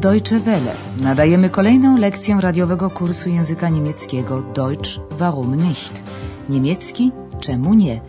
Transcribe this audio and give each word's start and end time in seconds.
Deutsche 0.00 0.40
Welle. 0.40 0.74
Nadajemy 1.00 1.50
kolejną 1.50 1.96
lekcję 1.96 2.38
radiowego 2.40 2.90
kursu 2.90 3.28
języka 3.28 3.68
niemieckiego 3.68 4.42
Deutsch 4.42 5.00
warum 5.10 5.54
nicht? 5.56 6.02
Niemiecki 6.48 7.12
czemu 7.40 7.74
nie? 7.74 8.00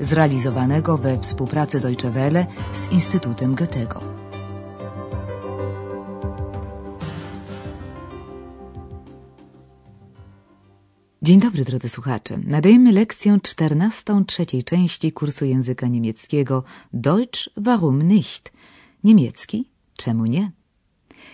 Zrealizowanego 0.00 0.98
we 0.98 1.18
współpracy 1.18 1.80
Deutsche 1.80 2.10
Welle 2.10 2.46
z 2.72 2.92
Instytutem 2.92 3.54
Goethego. 3.54 4.02
Dzień 11.22 11.40
dobry 11.40 11.64
drodzy 11.64 11.88
słuchacze. 11.88 12.38
Nadajemy 12.44 12.92
lekcję 12.92 13.38
czternastą 13.42 14.24
trzeciej 14.24 14.64
części 14.64 15.12
kursu 15.12 15.44
języka 15.44 15.86
niemieckiego 15.86 16.64
Deutsch 16.92 17.48
warum 17.56 18.02
nicht? 18.02 18.52
Niemiecki 19.04 19.70
czemu 19.96 20.24
nie? 20.24 20.57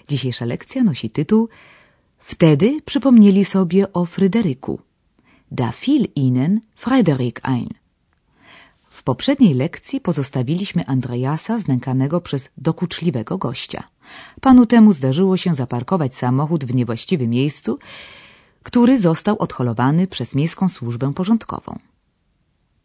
Dzisiejsza 0.09 0.45
lekcja 0.45 0.83
nosi 0.83 1.11
tytuł 1.11 1.49
Wtedy 2.19 2.81
przypomnieli 2.85 3.45
sobie 3.45 3.93
o 3.93 4.07
Fryderyku. 4.07 4.81
Da 5.51 5.73
fiel 5.73 6.05
ihnen 6.15 6.61
Fryderyk 6.75 7.41
ein. 7.43 7.69
W 8.89 9.03
poprzedniej 9.03 9.55
lekcji 9.55 10.01
pozostawiliśmy 10.01 10.87
Andreasa 10.87 11.59
znękanego 11.59 12.21
przez 12.21 12.49
dokuczliwego 12.57 13.39
gościa. 13.39 13.83
Panu 14.41 14.67
temu 14.67 14.93
zdarzyło 14.93 15.37
się 15.37 15.55
zaparkować 15.55 16.17
samochód 16.17 16.65
w 16.65 16.75
niewłaściwym 16.75 17.31
miejscu, 17.31 17.79
który 18.63 18.99
został 18.99 19.37
odholowany 19.39 20.07
przez 20.07 20.35
miejską 20.35 20.69
służbę 20.69 21.13
porządkową. 21.15 21.79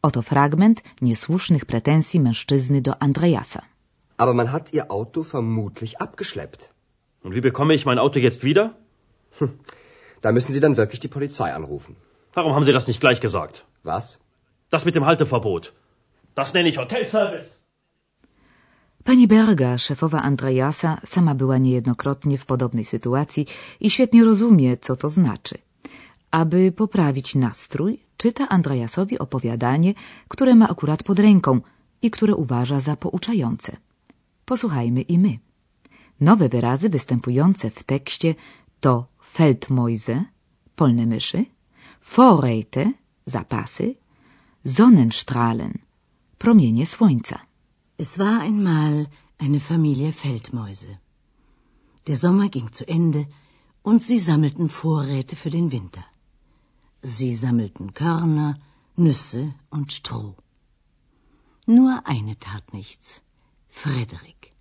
Oto 0.02 0.22
fragment 0.22 0.84
niesłusznych 1.02 1.66
pretensji 1.66 2.20
mężczyzny 2.20 2.82
do 2.82 3.04
Andreasa. 3.04 3.62
Aber 4.18 4.36
man 4.36 4.48
hat 4.48 4.74
ihr 4.74 4.86
Auto 4.90 5.24
vermutlich 5.24 5.94
abgeschleppt. 6.00 6.79
Und 7.24 7.36
wie 7.36 7.42
bekomme 7.42 7.74
ich 7.74 7.86
mein 7.86 8.00
Auto 8.00 8.20
jetzt 8.20 8.44
wieder? 8.44 8.66
Da 10.22 10.32
müssen 10.32 10.54
Sie 10.54 10.60
dann 10.60 10.78
wirklich 10.78 11.00
die 11.00 11.14
Polizei 11.18 11.54
anrufen. 11.54 11.96
Warum 12.34 12.54
haben 12.54 12.64
Sie 12.64 12.74
das 12.74 12.88
nicht 12.88 13.02
gleich 13.02 13.22
gesagt? 13.22 13.66
Was? 13.84 14.20
Das 14.70 14.86
mit 14.86 14.96
dem 14.96 15.06
Halteverbot. 15.06 15.74
Das 16.36 16.54
nenne 16.54 16.70
ich 16.70 16.78
Hotelservice. 16.78 17.50
Pani 19.04 19.28
Berga, 19.28 19.78
szefowa 19.78 20.22
Andreasa, 20.22 20.98
sama 21.06 21.36
była 21.36 21.58
niejednokrotnie 21.58 22.38
w 22.38 22.46
podobnej 22.46 22.84
sytuacji 22.84 23.46
i 23.80 23.90
świetnie 23.90 24.24
rozumie, 24.24 24.78
co 24.78 24.96
to 24.96 25.10
znaczy. 25.10 25.58
Aby 26.32 26.72
poprawić 26.72 27.36
nastrój, 27.36 28.00
czyta 28.18 28.50
Andreasowi 28.50 29.20
opowiadanie, 29.20 29.94
które 30.28 30.56
ma 30.56 30.70
akurat 30.70 31.04
pod 31.04 31.20
ręką 31.20 31.62
i 32.02 32.12
które 32.12 32.36
uważa 32.36 32.80
za 32.80 32.96
pouczające. 32.96 33.78
Posłuchajmy 34.46 35.02
i 35.02 35.20
my. 35.20 35.40
Nowe 36.22 36.50
wyrazy 36.50 36.90
występujące 36.90 37.72
w 37.72 37.84
tekście 37.84 38.36
to 38.80 39.08
Feldmäuse, 39.34 40.26
polne 40.76 41.06
myszy, 41.06 41.46
Vorräte, 42.02 42.94
zapasy, 43.26 43.96
Sonnenstrahlen, 44.66 45.74
promienie 46.38 46.86
słońca. 46.86 47.40
Es 47.98 48.18
war 48.18 48.42
einmal 48.42 49.08
eine 49.38 49.60
Familie 49.60 50.12
Feldmäuse. 50.12 50.98
Der 52.06 52.18
Sommer 52.18 52.50
ging 52.50 52.72
zu 52.72 52.88
Ende 52.88 53.26
und 53.84 54.04
sie 54.04 54.20
sammelten 54.20 54.70
Vorräte 54.70 55.36
für 55.36 55.50
den 55.50 55.72
Winter. 55.72 56.04
Sie 57.04 57.36
sammelten 57.36 57.94
Körner, 57.94 58.60
Nüsse 58.98 59.54
und 59.70 59.94
Stroh. 59.94 60.36
Nur 61.68 62.02
eine 62.06 62.36
tat 62.40 62.74
nichts. 62.74 63.22
Frederik. 63.70 64.52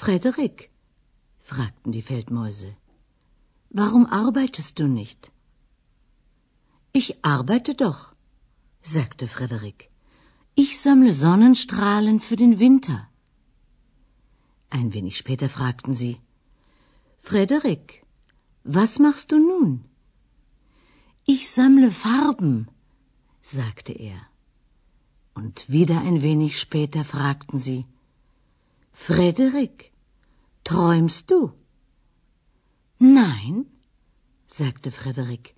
Frederik, 0.00 0.70
fragten 1.40 1.90
die 1.90 2.02
Feldmäuse, 2.02 2.76
warum 3.68 4.06
arbeitest 4.06 4.78
du 4.78 4.86
nicht? 4.86 5.32
Ich 6.92 7.24
arbeite 7.24 7.74
doch, 7.74 8.12
sagte 8.80 9.26
Frederik. 9.26 9.90
Ich 10.54 10.78
sammle 10.80 11.12
Sonnenstrahlen 11.12 12.20
für 12.20 12.36
den 12.36 12.60
Winter. 12.60 13.08
Ein 14.70 14.94
wenig 14.94 15.16
später 15.16 15.48
fragten 15.48 15.94
sie, 15.94 16.14
Frederik, 17.18 18.06
was 18.62 19.00
machst 19.00 19.32
du 19.32 19.38
nun? 19.52 19.84
Ich 21.24 21.50
sammle 21.50 21.90
Farben, 21.90 22.68
sagte 23.42 23.92
er. 23.92 24.20
Und 25.34 25.68
wieder 25.68 26.00
ein 26.02 26.22
wenig 26.22 26.60
später 26.60 27.02
fragten 27.04 27.58
sie, 27.58 27.84
Frederik, 29.06 29.76
träumst 30.64 31.30
du? 31.30 31.38
Nein, 32.98 33.54
sagte 34.60 34.90
Frederik, 34.90 35.54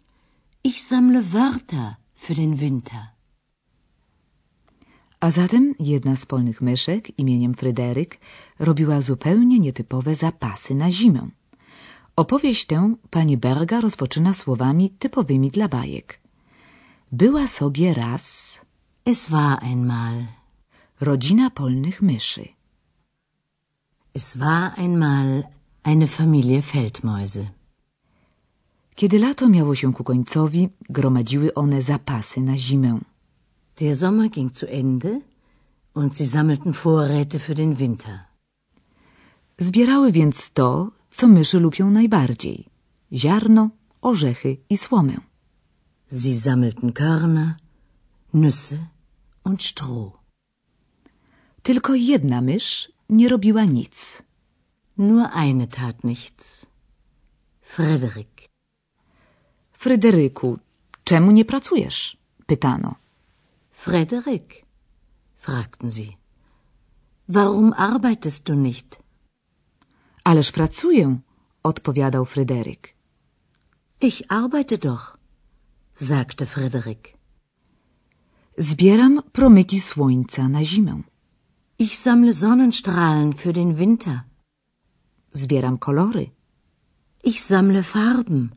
ich 0.62 0.78
sammle 0.84 1.20
Wörter 1.32 1.98
für 2.14 2.34
den 2.34 2.60
Winter. 2.60 3.02
A 5.20 5.30
zatem 5.30 5.74
jedna 5.78 6.16
z 6.16 6.26
polnych 6.26 6.60
myszek 6.60 7.18
imieniem 7.18 7.54
Fryderyk 7.54 8.20
robiła 8.58 9.00
zupełnie 9.00 9.58
nietypowe 9.58 10.14
zapasy 10.14 10.74
na 10.74 10.90
zimę. 10.90 11.30
Opowieść 12.16 12.66
tę 12.66 12.94
pani 13.10 13.36
Berga 13.36 13.80
rozpoczyna 13.80 14.34
słowami 14.34 14.90
typowymi 14.90 15.50
dla 15.50 15.68
bajek. 15.68 16.20
Była 17.12 17.46
sobie 17.46 17.94
raz 17.94 18.24
Es 19.04 19.28
war 19.30 19.58
einmal. 19.64 20.26
rodzina 21.00 21.50
polnych 21.50 22.02
myszy. 22.02 22.59
Es 24.12 24.40
war 24.40 24.76
einmal 24.76 25.44
eine 25.82 26.06
Familie 26.08 26.62
Feldmäuse. 26.62 27.46
Kiedy 28.94 29.18
lato 29.18 29.48
miało 29.48 29.74
się 29.74 29.92
ku 29.92 30.04
końcowi, 30.04 30.68
gromadziły 30.90 31.54
one 31.54 31.82
zapasy 31.82 32.40
na 32.40 32.56
zimę. 32.56 33.00
Der 33.76 33.96
Sommer 33.96 34.30
ging 34.30 34.52
zu 34.56 34.66
Ende 34.66 35.20
und 35.94 36.16
sie 36.16 36.26
sammelten 36.26 36.72
Vorräte 36.72 37.38
für 37.38 37.54
den 37.54 37.74
Winter. 37.74 38.18
Zbierały 39.58 40.12
więc 40.12 40.50
to, 40.52 40.90
co 41.10 41.28
myszy 41.28 41.60
lubią 41.60 41.90
najbardziej: 41.90 42.66
ziarno, 43.12 43.70
orzechy 44.02 44.56
i 44.70 44.76
słomę. 44.76 45.16
Sie 46.12 46.36
sammelten 46.36 46.92
Körner, 46.92 47.54
Nüsse 48.34 48.76
und 49.44 49.62
Stroh. 49.62 50.12
Tylko 51.62 51.94
jedna 51.94 52.40
mysz 52.40 52.92
nie 53.10 53.28
robiła 53.28 53.64
nic. 53.64 54.22
Nur 54.98 55.26
eine 55.32 55.66
tat 55.66 56.04
nichts. 56.04 56.66
Frederik. 57.60 58.48
Fryderyku, 59.72 60.58
czemu 61.04 61.30
nie 61.30 61.44
pracujesz? 61.44 62.16
pytano. 62.46 62.94
Frederik, 63.70 64.64
fragten 65.36 65.90
sie. 65.90 66.12
Warum 67.28 67.72
arbeitest 67.72 68.42
du 68.42 68.54
nicht? 68.54 68.98
Ależ 70.24 70.52
pracuję, 70.52 71.18
odpowiadał 71.62 72.24
Fryderyk. 72.24 72.94
Ich 74.00 74.22
arbeite 74.28 74.78
doch, 74.78 75.18
sagte 75.94 76.46
Frederik. 76.46 77.14
Zbieram 78.58 79.22
promyki 79.32 79.80
słońca 79.80 80.48
na 80.48 80.64
zimę. 80.64 81.02
Ich 81.86 81.98
sammle 81.98 82.34
Sonnenstrahlen 82.34 83.32
für 83.32 83.54
den 83.54 83.78
Winter. 83.78 84.26
Zbieram 85.32 85.80
kolory 85.80 86.30
Ich 87.22 87.42
sammle 87.42 87.82
Farben, 87.82 88.52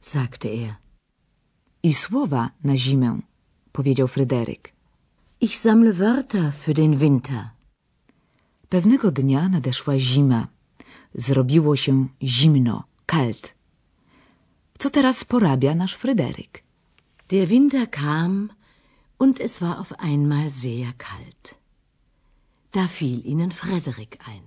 sagte 0.00 0.48
er. 0.48 0.74
i 1.82 1.94
słowa 1.94 2.50
na 2.64 2.76
zimę, 2.76 3.18
powiedział 3.72 4.08
Fryderyk. 4.08 4.72
Ich 5.40 5.58
sammle 5.58 5.92
Wörter 5.92 6.52
für 6.52 6.74
den 6.74 6.96
Winter. 6.98 7.50
Pewnego 8.68 9.10
dnia 9.10 9.48
nadeszła 9.48 9.98
zima. 9.98 10.48
Zrobiło 11.14 11.76
się 11.76 12.08
zimno, 12.22 12.84
kalt. 13.06 13.54
Co 14.78 14.90
teraz 14.90 15.24
porabia 15.24 15.74
nasz 15.74 15.94
Fryderyk? 15.94 16.62
Der 17.28 17.46
Winter 17.48 17.90
kam 17.90 18.50
und 19.18 19.40
es 19.40 19.60
war 19.60 19.78
auf 19.78 19.92
einmal 19.98 20.50
sehr 20.50 20.92
kalt. 20.92 21.58
Da 22.72 22.86
fiel 22.86 23.24
ihnen 23.24 23.50
Frederik 23.50 24.18
ein. 24.26 24.44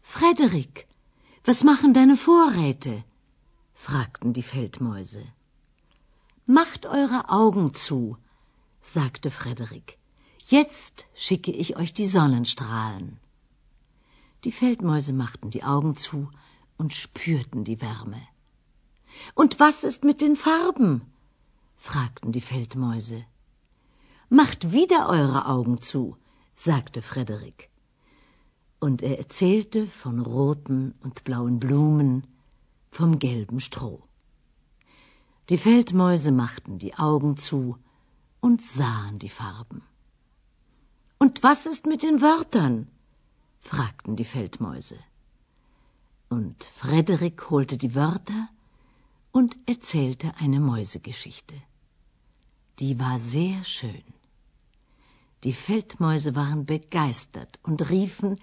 Frederik, 0.00 0.86
was 1.44 1.64
machen 1.64 1.92
deine 1.92 2.16
Vorräte? 2.16 3.04
fragten 3.74 4.32
die 4.32 4.42
Feldmäuse. 4.42 5.24
Macht 6.46 6.86
eure 6.86 7.28
Augen 7.30 7.74
zu, 7.74 8.16
sagte 8.80 9.30
Frederik. 9.30 9.98
Jetzt 10.46 11.04
schicke 11.14 11.50
ich 11.52 11.76
euch 11.76 11.92
die 11.92 12.06
Sonnenstrahlen. 12.06 13.18
Die 14.44 14.52
Feldmäuse 14.52 15.12
machten 15.12 15.50
die 15.50 15.64
Augen 15.64 15.96
zu 15.96 16.30
und 16.76 16.94
spürten 16.94 17.64
die 17.64 17.80
Wärme. 17.80 18.22
Und 19.34 19.60
was 19.60 19.84
ist 19.84 20.04
mit 20.04 20.20
den 20.20 20.36
Farben? 20.36 21.02
fragten 21.76 22.32
die 22.32 22.40
Feldmäuse. 22.40 23.24
Macht 24.28 24.72
wieder 24.72 25.08
eure 25.08 25.46
Augen 25.46 25.80
zu, 25.80 26.16
sagte 26.58 27.02
Frederik. 27.02 27.70
Und 28.80 29.00
er 29.02 29.18
erzählte 29.18 29.86
von 29.86 30.18
roten 30.20 30.92
und 31.02 31.22
blauen 31.22 31.60
Blumen, 31.60 32.26
vom 32.90 33.18
gelben 33.20 33.60
Stroh. 33.60 34.02
Die 35.50 35.56
Feldmäuse 35.56 36.32
machten 36.32 36.78
die 36.78 36.94
Augen 36.94 37.36
zu 37.36 37.78
und 38.40 38.62
sahen 38.62 39.18
die 39.20 39.28
Farben. 39.28 39.82
Und 41.18 41.42
was 41.42 41.66
ist 41.66 41.86
mit 41.86 42.02
den 42.02 42.20
Wörtern? 42.20 42.88
fragten 43.60 44.16
die 44.16 44.24
Feldmäuse. 44.24 44.98
Und 46.28 46.64
Frederik 46.64 47.50
holte 47.50 47.78
die 47.78 47.94
Wörter 47.94 48.48
und 49.30 49.56
erzählte 49.66 50.32
eine 50.38 50.60
Mäusegeschichte. 50.60 51.54
Die 52.80 52.98
war 52.98 53.18
sehr 53.18 53.64
schön. 53.64 54.17
Die 55.44 55.52
Feldmäuse 55.52 56.34
waren 56.34 56.66
begeistert 56.66 57.58
und 57.62 57.90
riefen 57.90 58.36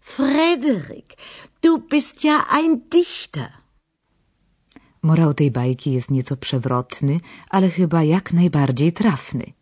Frederik, 0.00 1.16
du 1.62 1.78
bist 1.78 2.24
ja 2.24 2.46
ein 2.50 2.88
Dichter. 2.90 3.50
Morał 5.02 5.34
tej 5.34 5.50
bajki 5.50 5.92
jest 5.92 6.10
nieco 6.10 6.36
przewrotny, 6.36 7.20
ale 7.50 7.70
chyba 7.70 8.02
jak 8.02 8.32
najbardziej 8.32 8.92
trafny. 8.92 9.52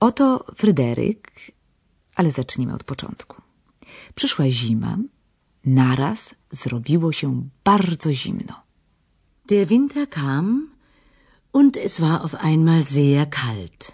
Oto 0.00 0.44
Fryderyk, 0.56 1.32
ale 2.14 2.32
zacznijmy 2.32 2.74
od 2.74 2.84
początku. 2.84 3.42
Przyszła 4.14 4.50
zima, 4.50 4.98
naraz 5.64 6.34
zrobiło 6.50 7.12
się 7.12 7.48
bardzo 7.64 8.12
zimno. 8.12 8.54
Der 9.46 9.66
Winter 9.66 10.08
kam 10.08 10.70
und 11.52 11.76
es 11.76 12.00
war 12.00 12.20
auf 12.22 12.34
einmal 12.34 12.82
sehr 12.82 13.30
kalt. 13.30 13.92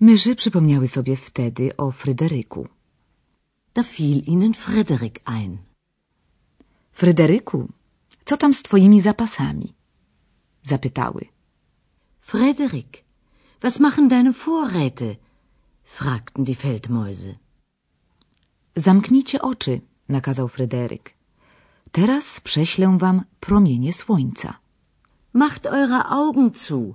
Myszy 0.00 0.36
przypomniały 0.36 0.88
sobie 0.88 1.16
wtedy 1.16 1.76
o 1.76 1.90
Fryderyku. 1.90 2.68
Da 3.74 3.82
fiel 3.82 4.18
ihnen 4.18 4.54
Frederik 4.54 5.20
ein. 5.24 5.58
Fryderyku, 6.92 7.68
co 8.24 8.36
tam 8.36 8.54
z 8.54 8.62
twoimi 8.62 9.00
zapasami? 9.00 9.74
Zapytały. 10.62 11.24
Frederik, 12.20 13.04
was 13.60 13.80
machen 13.80 14.08
deine 14.08 14.32
Vorräte? 14.32 15.16
fragten 15.82 16.44
die 16.44 16.54
Feldmäuse. 16.54 17.34
Zamknijcie 18.76 19.42
oczy, 19.42 19.80
nakazał 20.08 20.48
Fryderyk. 20.48 21.14
Teraz 21.92 22.40
prześlę 22.40 22.98
wam 22.98 23.22
promienie 23.40 23.92
słońca. 23.92 24.58
Macht 25.32 25.66
eure 25.66 26.04
Augen 26.04 26.50
zu, 26.54 26.94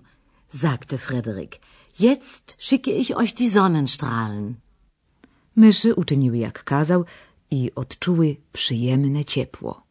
sagte 0.50 0.98
Frederik. 0.98 1.59
Jetzt 1.99 2.55
schicke 2.59 2.91
ich 2.91 3.15
euch 3.15 3.33
die 3.33 3.49
Sonnenstrahlen. 3.49 4.55
Myszy 5.55 5.95
uczyniły 5.95 6.38
jak 6.38 6.63
kazał 6.63 7.05
i 7.51 7.71
odczuły 7.75 8.35
przyjemne 8.53 9.25
ciepło. 9.25 9.83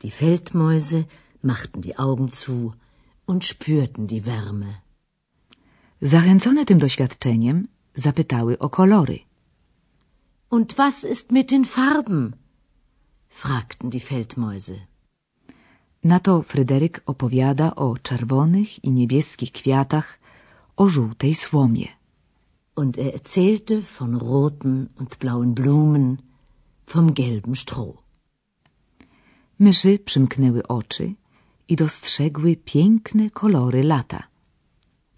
Die 0.00 0.10
Feldmäuse 0.10 1.04
machten 1.42 1.80
die 1.82 2.00
Augen 2.00 2.30
zu 2.30 2.72
und 3.26 3.44
spürten 3.44 4.06
die 4.06 4.20
Wärme. 4.20 4.74
Zachęcone 6.02 6.64
tym 6.64 6.78
doświadczeniem, 6.78 7.68
zapytały 7.94 8.58
o 8.58 8.70
kolory. 8.70 9.18
Und 10.50 10.74
was 10.74 11.04
ist 11.04 11.32
mit 11.32 11.50
den 11.50 11.64
Farben? 11.64 12.32
fragten 13.28 13.90
die 13.90 14.00
Feldmäuse. 14.00 14.74
Na 16.04 16.20
to 16.20 16.42
Fryderyk 16.42 17.02
opowiada 17.06 17.74
o 17.74 17.96
czerwonych 17.98 18.84
i 18.84 18.90
niebieskich 18.90 19.52
kwiatach, 19.52 20.21
o 20.76 20.88
żółtej 20.88 21.34
słomie. 21.34 21.88
Und 22.76 22.98
er 22.98 23.14
erzählte 23.14 23.82
von 23.98 24.16
roten 24.16 24.88
und 24.98 25.16
blauen 25.16 25.54
Blumen, 25.54 26.16
vom 26.86 27.14
gelben 27.14 27.56
Stroh. 27.56 28.02
Myszy 29.58 29.98
przymknęły 29.98 30.62
oczy 30.68 31.14
i 31.68 31.76
dostrzegły 31.76 32.56
piękne 32.56 33.30
kolory 33.30 33.82
lata. 33.82 34.22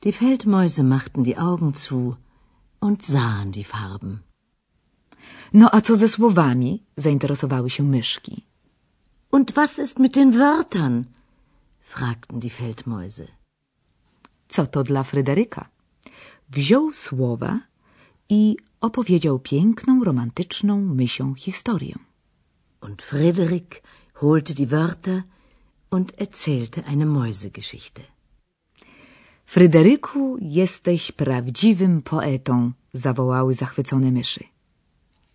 Die 0.02 0.12
Feldmäuse 0.12 0.82
machten 0.82 1.22
die 1.22 1.38
Augen 1.38 1.74
zu 1.74 2.16
und 2.80 3.04
sahen 3.04 3.50
die 3.50 3.64
Farben. 3.64 4.18
No 5.52 5.68
a 5.72 5.80
co 5.80 5.96
ze 5.96 6.08
słowami? 6.08 6.82
zainteresowały 6.96 7.70
się 7.70 7.82
myszki. 7.82 8.42
Und 9.30 9.52
was 9.52 9.78
ist 9.78 9.98
mit 9.98 10.14
den 10.14 10.32
Wörtern? 10.32 11.04
fragten 11.80 12.40
die 12.40 12.50
Feldmäuse. 12.50 13.26
Co 14.54 14.66
to 14.66 14.82
dla 14.82 15.02
Fryderyka? 15.02 15.68
Wziął 16.50 16.92
słowa 16.92 17.60
i 18.28 18.56
opowiedział 18.80 19.38
piękną, 19.38 20.04
romantyczną 20.04 20.80
mysią 20.80 21.34
historię. 21.34 21.94
Und 22.80 23.02
Frederik 23.02 23.82
holte 24.14 24.54
die 24.54 24.66
Wörter 24.66 25.22
und 25.90 26.12
erzählte 26.16 26.84
eine 26.84 27.06
Mäusegeschichte. 27.06 28.02
Fryderyku, 29.46 30.36
jesteś 30.40 31.12
prawdziwym 31.12 32.02
poetą, 32.02 32.72
zawołały 32.92 33.54
zachwycone 33.54 34.12
myszy. 34.12 34.44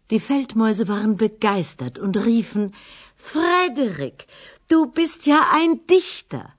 Die 0.10 0.20
Feldmäuse 0.20 0.86
waren 0.86 1.16
begeistert 1.16 2.00
und 2.00 2.16
riefen 2.18 2.70
Frederik, 3.16 4.28
du 4.70 4.92
bist 4.92 5.28
ja 5.28 5.40
ein 5.52 5.80
Dichter. 5.90 6.59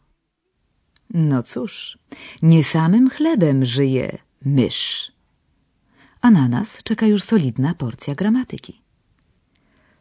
No 1.14 1.42
cóż, 1.42 1.98
nie 2.42 2.64
samym 2.64 3.10
chlebem 3.10 3.64
żyje 3.64 4.18
mysz. 4.44 5.12
A 6.20 6.30
na 6.30 6.48
nas 6.48 6.82
czeka 6.82 7.06
już 7.06 7.22
solidna 7.22 7.74
porcja 7.74 8.14
gramatyki. 8.14 8.80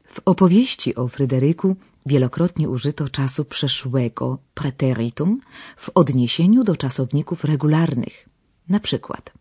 W 0.08 0.22
opowieści 0.26 0.96
o 0.96 1.08
Fryderyku 1.08 1.76
wielokrotnie 2.06 2.70
użyto 2.70 3.10
czasu 3.10 3.46
przeszłego 3.46 4.38
preteritum 4.54 5.42
w 5.78 5.90
odniesieniu 5.96 6.64
do 6.64 6.76
czasowników 6.76 7.44
regularnych. 7.44 8.30
Na 8.70 8.80
przykład 8.80 9.34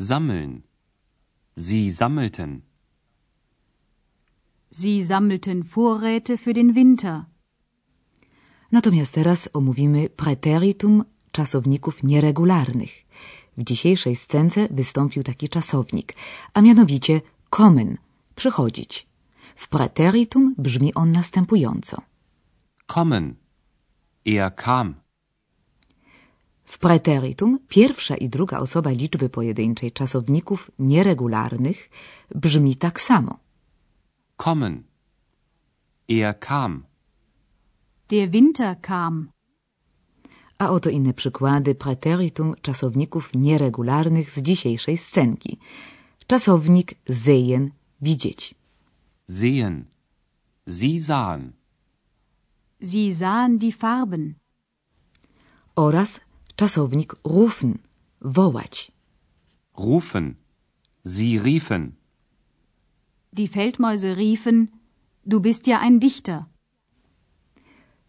Sammeln. 0.00 0.62
Sie 1.56 1.92
sammelten. 1.92 2.60
Sie 4.72 5.04
sammelten 5.04 5.62
Vorräte 5.62 6.36
für 6.38 6.54
den 6.54 6.72
Winter. 6.72 7.24
Natomiast 8.72 9.14
teraz 9.14 9.48
omówimy 9.52 10.08
preteritum 10.08 11.04
czasowników 11.32 12.02
nieregularnych. 12.02 13.04
W 13.56 13.64
dzisiejszej 13.64 14.16
scence 14.16 14.68
wystąpił 14.70 15.22
taki 15.22 15.48
czasownik, 15.48 16.14
a 16.54 16.60
mianowicie 16.60 17.20
kommen, 17.50 17.98
przychodzić. 18.34 19.06
W 19.56 19.68
preteritum 19.68 20.54
brzmi 20.58 20.94
on 20.94 21.12
następująco. 21.12 22.02
Kommen. 22.86 23.34
Er 24.26 24.54
kam. 24.54 24.94
W 26.64 26.78
preteritum 26.78 27.58
pierwsza 27.68 28.16
i 28.16 28.28
druga 28.28 28.58
osoba 28.58 28.90
liczby 28.90 29.28
pojedynczej 29.28 29.92
czasowników 29.92 30.70
nieregularnych 30.78 31.90
brzmi 32.34 32.76
tak 32.76 33.00
samo. 33.00 33.38
Kommen. 34.36 34.82
Er 36.08 36.38
kam. 36.38 36.91
Der 38.12 38.28
Winter 38.30 38.76
kam. 38.80 39.30
A 40.58 40.70
oto 40.70 40.90
inne 40.90 41.14
przykłady 41.14 41.74
preteritum 41.74 42.54
czasowników 42.62 43.30
nieregularnych 43.34 44.30
z 44.30 44.42
dzisiejszej 44.42 44.96
scenki. 44.96 45.58
Czasownik 46.26 46.94
sehen, 47.10 47.70
widzieć. 48.02 48.54
Sehen. 49.30 49.84
Sie 50.68 51.00
sahen. 51.00 51.52
Sie 52.82 53.14
sahen 53.14 53.58
die 53.58 53.72
Farben. 53.72 54.34
Oraz 55.76 56.20
czasownik 56.56 57.16
rufen, 57.24 57.78
wołać. 58.20 58.92
Rufen. 59.78 60.34
Sie 61.06 61.38
riefen. 61.44 61.92
Die 63.32 63.48
Feldmäuse 63.48 64.14
riefen, 64.14 64.68
du 65.26 65.40
bist 65.40 65.66
ja 65.66 65.80
ein 65.80 65.98
Dichter. 66.00 66.51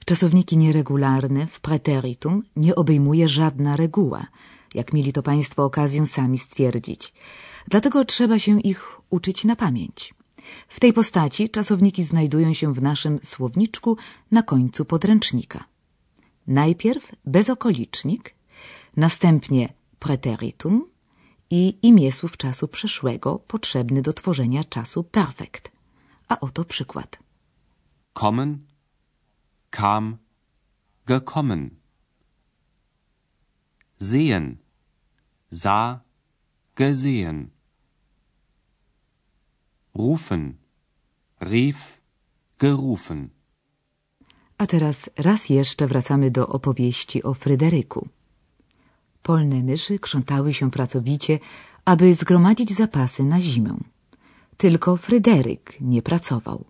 Czasowniki 0.05 0.57
nieregularne 0.57 1.47
w 1.47 1.59
preteritum 1.59 2.43
nie 2.55 2.75
obejmuje 2.75 3.27
żadna 3.27 3.75
reguła, 3.75 4.27
jak 4.73 4.93
mieli 4.93 5.13
to 5.13 5.23
Państwo 5.23 5.63
okazję 5.63 6.05
sami 6.05 6.37
stwierdzić. 6.37 7.13
Dlatego 7.67 8.05
trzeba 8.05 8.39
się 8.39 8.61
ich 8.61 9.01
uczyć 9.09 9.45
na 9.45 9.55
pamięć. 9.55 10.13
W 10.67 10.79
tej 10.79 10.93
postaci 10.93 11.49
czasowniki 11.49 12.03
znajdują 12.03 12.53
się 12.53 12.73
w 12.73 12.81
naszym 12.81 13.19
słowniczku 13.23 13.97
na 14.31 14.43
końcu 14.43 14.85
podręcznika. 14.85 15.63
Najpierw 16.47 17.11
bezokolicznik, 17.25 18.35
następnie 18.97 19.73
preteritum 19.99 20.85
i 21.49 21.77
imię 21.81 22.11
słów 22.11 22.37
czasu 22.37 22.67
przeszłego 22.67 23.39
potrzebny 23.47 24.01
do 24.01 24.13
tworzenia 24.13 24.63
czasu 24.63 25.03
perfekt. 25.03 25.71
A 26.27 26.39
oto 26.39 26.65
przykład. 26.65 27.19
Kommen. 28.13 28.72
Kam. 29.79 30.05
Gekommen. 31.07 31.63
Sehen. 33.99 34.45
Sah. 35.51 35.99
Gesehen. 36.75 37.39
Rufen. 39.95 40.43
rief, 41.41 42.01
gerufen. 42.59 43.29
A 44.57 44.67
teraz 44.67 45.09
raz 45.17 45.49
jeszcze 45.49 45.87
wracamy 45.87 46.31
do 46.31 46.47
opowieści 46.47 47.23
o 47.23 47.33
Fryderyku. 47.33 48.07
Polne 49.23 49.63
myszy 49.63 49.99
krzątały 49.99 50.53
się 50.53 50.71
pracowicie, 50.71 51.39
aby 51.85 52.13
zgromadzić 52.13 52.75
zapasy 52.75 53.23
na 53.23 53.41
zimę. 53.41 53.77
Tylko 54.57 54.97
Fryderyk 54.97 55.81
nie 55.81 56.01
pracował. 56.01 56.65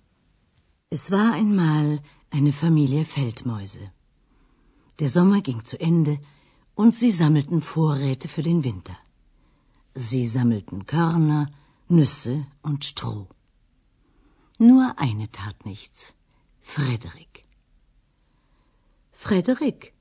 Es 0.91 1.09
war 1.09 1.33
einmal 1.33 1.99
eine 2.35 2.51
Familie 2.51 3.05
Feldmäuse. 3.05 3.91
Der 4.99 5.09
Sommer 5.09 5.41
ging 5.41 5.63
zu 5.65 5.79
Ende 5.79 6.17
und 6.73 6.95
sie 6.95 7.11
sammelten 7.11 7.61
Vorräte 7.61 8.27
für 8.27 8.41
den 8.41 8.63
Winter. 8.63 8.97
Sie 9.93 10.27
sammelten 10.27 10.87
Körner, 10.87 11.51
Nüsse 11.87 12.47
und 12.63 12.85
Stroh. 12.85 13.27
Nur 14.57 14.95
eine 14.97 15.31
tat 15.31 15.65
nichts. 15.65 16.15
Frederik. 16.61 17.43
Frederik, 19.11 19.93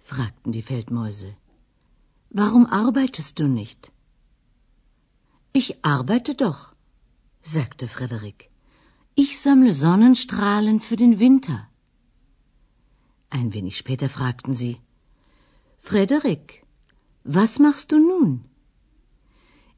fragten 0.00 0.50
die 0.52 0.62
Feldmäuse, 0.62 1.36
warum 2.30 2.66
arbeitest 2.66 3.38
du 3.38 3.46
nicht? 3.46 3.92
Ich 5.52 5.84
arbeite 5.84 6.34
doch, 6.34 6.72
sagte 7.42 7.86
Frederik. 7.86 8.49
Ich 9.22 9.38
sammle 9.38 9.74
Sonnenstrahlen 9.74 10.80
für 10.80 10.96
den 10.96 11.20
Winter. 11.20 11.68
Ein 13.28 13.52
wenig 13.52 13.76
später 13.76 14.08
fragten 14.08 14.54
sie, 14.54 14.78
Frederik, 15.76 16.64
was 17.22 17.58
machst 17.58 17.92
du 17.92 17.98
nun? 17.98 18.46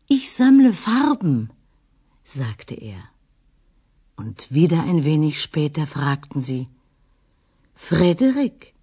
Ich 0.06 0.30
sammle 0.30 0.72
Farben, 0.72 1.50
sagte 2.22 2.75
er. 2.75 3.02
Und 4.14 4.46
wieder 4.58 4.84
ein 4.84 5.02
wenig 5.02 5.42
später 5.42 5.88
fragten 5.88 6.40
sie, 6.40 6.68
Frederik, 7.75 8.75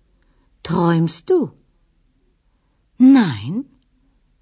träumst 0.63 1.29
du? 1.29 1.53
Nein, 2.97 3.63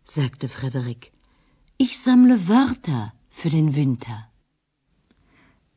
sagte 0.04 0.48
Frederik, 0.50 1.12
ich 1.78 2.00
sammle 2.00 2.48
Wörter 2.48 3.14
für 3.30 3.50
den 3.50 3.76
Winter. 3.76 4.28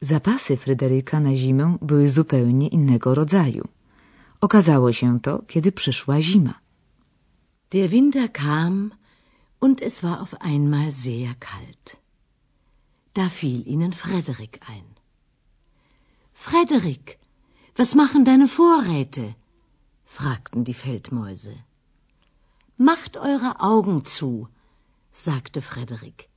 Zapasy 0.03 0.57
Fryderyka 0.57 1.21
na 1.21 1.37
zimę 1.37 1.77
były 1.83 2.09
zupełnie 2.09 2.69
innego 2.69 3.15
rodzaju. 3.15 3.69
Okazało 4.41 4.93
się 4.93 5.21
to, 5.21 5.43
kiedy 5.47 5.73
przyszła 5.73 6.21
zima. 6.21 6.55
Der 7.71 7.89
Winter 7.91 8.33
kam 8.33 8.93
und 9.61 9.83
es 9.83 10.01
war 10.01 10.19
auf 10.21 10.35
einmal 10.41 10.93
sehr 10.93 11.35
kalt. 11.39 11.97
Da 13.15 13.29
fiel 13.29 13.63
ihnen 13.67 13.93
Frederik 13.93 14.61
ein. 14.69 14.85
Frederik, 16.33 17.19
was 17.77 17.95
machen 17.95 18.25
deine 18.25 18.49
Vorräte? 18.49 19.35
fragten 20.05 20.65
die 20.65 20.75
Feldmäuse. 20.75 21.55
Macht 22.79 23.17
eure 23.19 23.61
Augen 23.61 24.05
zu, 24.07 24.49
sagte 25.13 25.61
Frederik. 25.61 26.29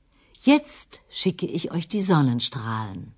Jetzt 0.42 1.00
schicke 1.08 1.46
ich 1.46 1.70
euch 1.72 1.88
die 1.88 2.02
Sonnenstrahlen. 2.02 3.14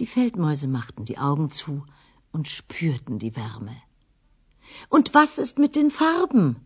Die 0.00 0.06
Feldmäuse 0.06 0.66
machten 0.66 1.04
die 1.04 1.18
Augen 1.18 1.50
zu 1.50 1.84
und 2.32 2.48
spürten 2.48 3.18
die 3.20 3.36
Wärme. 3.36 3.76
Und 4.88 5.14
was 5.14 5.38
ist 5.38 5.58
mit 5.58 5.76
den 5.76 5.90
Farben? 5.90 6.56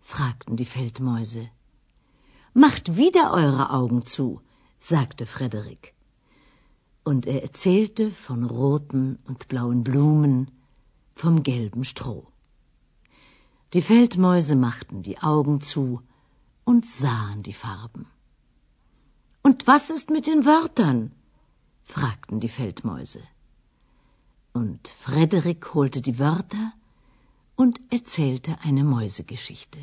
fragten 0.00 0.56
die 0.56 0.64
Feldmäuse. 0.64 1.50
Macht 2.54 2.96
wieder 2.96 3.32
eure 3.32 3.70
Augen 3.70 4.06
zu, 4.06 4.40
sagte 4.78 5.26
Frederik. 5.26 5.94
Und 7.02 7.26
er 7.26 7.42
erzählte 7.42 8.10
von 8.10 8.44
roten 8.44 9.18
und 9.26 9.48
blauen 9.48 9.84
Blumen, 9.84 10.50
vom 11.14 11.42
gelben 11.42 11.84
Stroh. 11.84 12.26
Die 13.74 13.82
Feldmäuse 13.82 14.56
machten 14.56 15.02
die 15.02 15.18
Augen 15.18 15.60
zu 15.60 16.00
und 16.64 16.86
sahen 16.86 17.42
die 17.42 17.52
Farben. 17.52 18.06
Und 19.42 19.66
was 19.66 19.90
ist 19.90 20.08
mit 20.08 20.26
den 20.26 20.46
Wörtern? 20.46 21.12
Fragten 21.84 22.40
die 22.40 22.48
Feldmäuse. 22.48 23.22
Und 24.52 24.94
Frederik 25.06 25.74
holte 25.74 26.00
die 26.00 26.18
Wörter 26.18 26.72
und 27.56 27.80
erzählte 27.90 28.56
eine 28.62 28.84
Mäusegeschichte. 28.84 29.78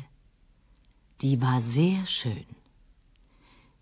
Die 1.20 1.40
war 1.40 1.60
sehr 1.60 2.06
schön. 2.06 2.46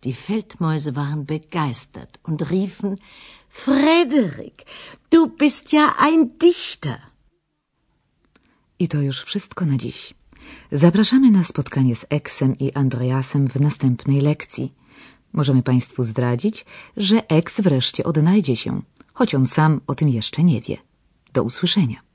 Die 0.04 0.14
Feldmäuse 0.14 0.96
waren 0.96 1.26
begeistert 1.26 2.20
und 2.22 2.50
riefen 2.50 3.00
Frederik, 3.48 4.64
du 5.10 5.26
bist 5.28 5.72
ja 5.72 5.94
ein 5.98 6.38
Dichter. 6.38 6.98
I 8.78 8.88
to 8.88 9.00
już 9.00 9.24
wszystko 9.24 9.64
na 9.66 9.76
dziś. 9.76 10.14
Zapraszamy 10.72 11.30
na 11.30 11.44
spotkanie 11.44 11.96
z 11.96 12.06
Eksem 12.08 12.58
i 12.58 12.72
Andreasem 12.72 13.48
w 13.48 13.60
następnej 13.60 14.20
lekcji. 14.20 14.79
Możemy 15.32 15.62
Państwu 15.62 16.04
zdradzić, 16.04 16.64
że 16.96 17.28
Eks 17.28 17.60
wreszcie 17.60 18.04
odnajdzie 18.04 18.56
się, 18.56 18.82
choć 19.14 19.34
on 19.34 19.46
sam 19.46 19.80
o 19.86 19.94
tym 19.94 20.08
jeszcze 20.08 20.44
nie 20.44 20.60
wie. 20.60 20.76
Do 21.32 21.42
usłyszenia. 21.42 22.09